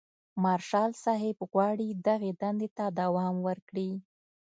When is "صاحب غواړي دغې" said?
1.03-2.31